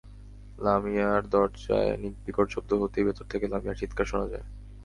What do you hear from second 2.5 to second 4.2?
শব্দ হতেই ভেতর থেকে লামিয়ার চিৎকার